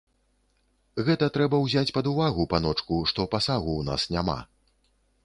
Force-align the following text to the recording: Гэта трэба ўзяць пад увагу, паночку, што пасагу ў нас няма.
Гэта 1.09 1.27
трэба 1.35 1.59
ўзяць 1.65 1.93
пад 1.97 2.09
увагу, 2.13 2.47
паночку, 2.53 2.97
што 3.13 3.27
пасагу 3.37 3.71
ў 3.83 3.89
нас 3.91 4.01
няма. 4.17 4.39